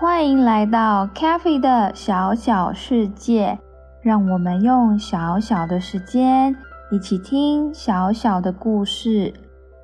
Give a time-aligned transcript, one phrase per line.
[0.00, 3.58] 欢迎来到 CaFi 的小小世界，
[4.00, 6.56] 让我们用小小的时间
[6.90, 9.34] 一起听小小的故事，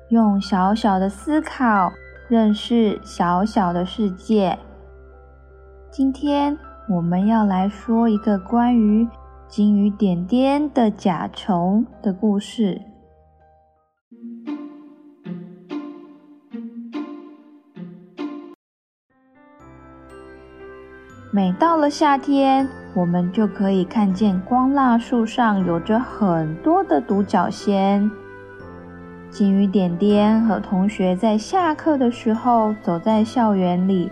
[0.09, 1.93] 用小小的思考
[2.27, 4.57] 认识小小的世界。
[5.91, 6.57] 今天
[6.89, 9.07] 我们要来说一个关于
[9.47, 12.81] 金鱼点点的甲虫的故事。
[21.29, 28.09] 每到了夏天，我们就可以看见光蜡树上有着很多的独角仙。
[29.29, 34.09] 金鱼点点和同学在下课的时候走在校园里，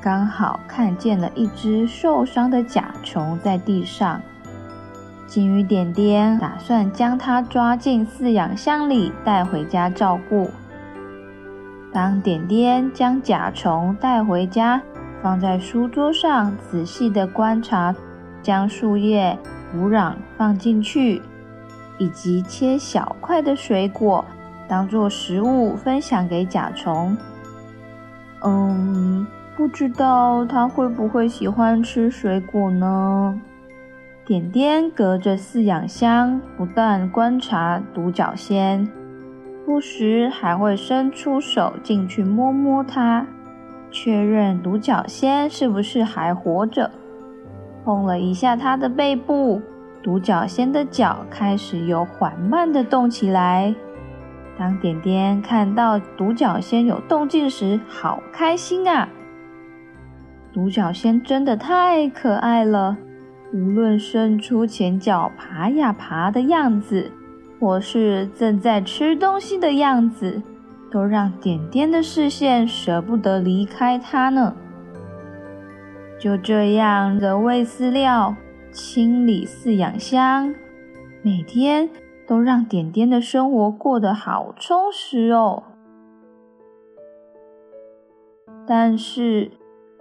[0.00, 4.20] 刚好看见了一只受伤的甲虫在地上。
[5.26, 10.48] 金鱼点点打算将它抓进饲养箱里带回家照顾。
[11.92, 14.80] 当点点将甲虫带回家，
[15.22, 17.94] 放在书桌上，仔细地观察，
[18.42, 19.38] 将树叶、
[19.70, 21.22] 土壤放进去，
[21.96, 24.24] 以及切小块的水果
[24.66, 27.16] 当做食物分享给甲虫。
[28.42, 29.24] 嗯，
[29.56, 33.40] 不知道它会不会喜欢吃水果呢？
[34.24, 38.88] 点点隔着饲养箱，不断观察独角仙，
[39.64, 43.24] 不时还会伸出手进去摸摸它。
[43.92, 46.90] 确认独角仙是不是还活着，
[47.84, 49.60] 碰了一下它的背部，
[50.02, 53.74] 独角仙的脚开始有缓慢的动起来。
[54.58, 59.08] 当点点看到独角仙有动静时，好开心啊！
[60.52, 62.96] 独角仙真的太可爱了，
[63.52, 67.10] 无论伸出前脚爬呀爬的样子，
[67.58, 70.42] 或是正在吃东西的样子。
[70.92, 74.54] 都让点点的视线舍不得离开它呢。
[76.20, 78.36] 就这样，的喂饲料、
[78.70, 80.54] 清理饲养箱，
[81.22, 81.88] 每天
[82.28, 85.64] 都让点点的生活过得好充实哦。
[88.64, 89.50] 但是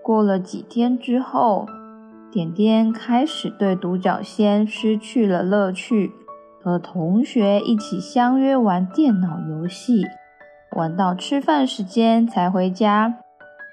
[0.03, 1.65] 过了几天之后，
[2.29, 6.11] 点点开始对独角仙失去了乐趣，
[6.61, 10.03] 和同学一起相约玩电脑游戏。
[10.75, 13.15] 玩到吃饭时间才回家，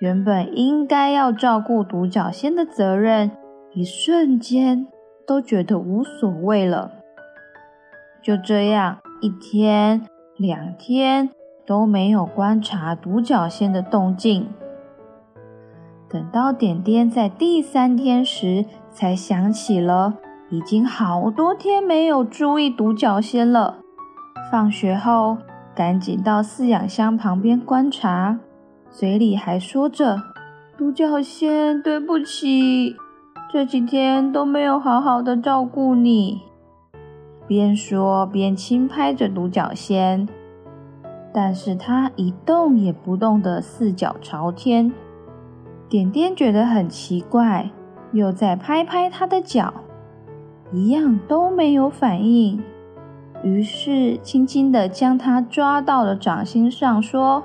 [0.00, 3.30] 原本应该要照顾独角仙的责任，
[3.72, 4.86] 一瞬间
[5.26, 6.90] 都觉得无所谓了。
[8.20, 10.02] 就这样，一天、
[10.36, 11.30] 两天
[11.64, 14.48] 都没有观察独角仙的动静。
[16.10, 20.14] 等到点点在第三天时，才想起了
[20.50, 23.78] 已经好多天没有注意独角仙了。
[24.50, 25.36] 放学后，
[25.78, 28.40] 赶紧到饲养箱旁边观察，
[28.90, 30.20] 嘴里还说着
[30.76, 32.96] ：“独角仙，对不起，
[33.48, 36.42] 这几天都没有好好的照顾你。”
[37.46, 40.28] 边说边轻拍着独角仙，
[41.32, 44.92] 但是它一动也不动的四脚朝天。
[45.88, 47.70] 点点觉得很奇怪，
[48.10, 49.72] 又再拍拍它的脚，
[50.72, 52.60] 一样都没有反应。
[53.42, 57.44] 于是，轻轻地将它抓到了掌心上，说：“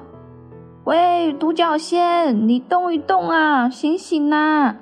[0.86, 4.78] 喂，独角仙，你动一动啊，醒醒啊！”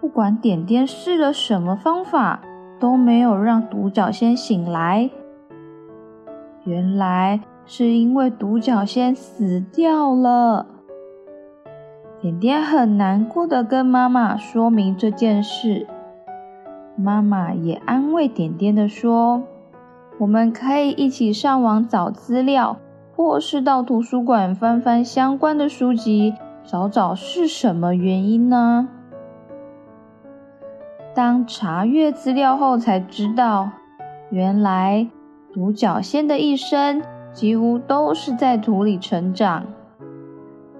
[0.00, 2.40] 不管点点试了什么方法，
[2.80, 5.10] 都没有让独角仙醒来。
[6.64, 10.66] 原来是因为独角仙死掉了。
[12.20, 15.86] 点点很难过的跟妈妈说明这件事，
[16.96, 19.42] 妈妈也安慰点点的说。
[20.18, 22.78] 我们可以一起上网找资料，
[23.14, 26.34] 或是到图书馆翻翻相关的书籍，
[26.64, 28.88] 找找是什么原因呢？
[31.14, 33.70] 当查阅资料后，才知道，
[34.30, 35.06] 原来
[35.52, 37.02] 独角仙的一生
[37.32, 39.64] 几乎都是在土里成长。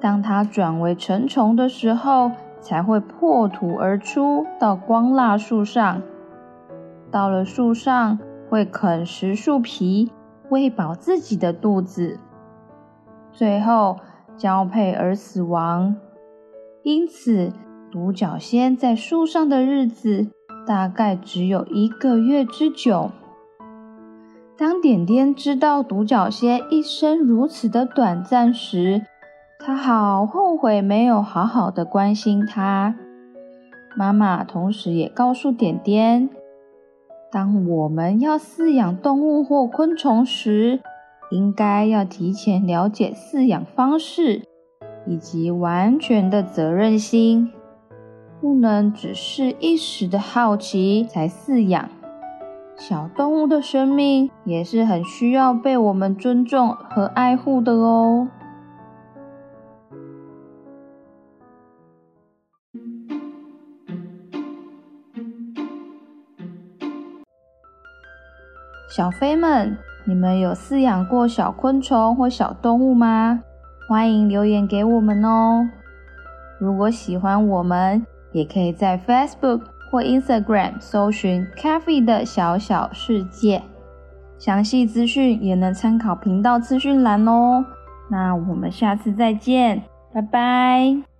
[0.00, 2.30] 当它转为成虫的时候，
[2.60, 6.02] 才会破土而出，到光蜡树上。
[7.10, 8.18] 到了树上，
[8.48, 10.10] 会啃食树皮，
[10.50, 12.18] 喂饱自己的肚子，
[13.32, 13.98] 最后
[14.36, 15.96] 交配而死亡。
[16.82, 17.52] 因此，
[17.90, 20.28] 独角仙在树上的日子
[20.66, 23.10] 大概只有一个月之久。
[24.56, 29.02] 当点点知道独角仙一生如此的短暂时，
[29.58, 32.94] 他好后悔没有好好的关心他。
[33.96, 36.30] 妈妈同时也告诉点点，
[37.30, 40.80] 当我们要饲养动物或昆虫时，
[41.30, 44.42] 应该要提前了解饲养方式
[45.06, 47.50] 以及完全的责任心，
[48.40, 51.88] 不能只是一时的好奇才饲养。
[52.76, 58.28] 小动物的生命也是很需要被我们尊重和爱护的哦。
[68.88, 73.42] 小飞们，你们有饲养过小昆虫或小动物吗？
[73.88, 75.68] 欢迎留言给我们哦。
[76.58, 83.62] 如果喜欢我们，也可以在 Facebook 或 Instagram 搜寻 “CaFi 的小小世界”，
[84.38, 87.64] 详细资讯也能参考频道资讯栏哦。
[88.08, 89.82] 那我们下次再见，
[90.14, 91.15] 拜拜。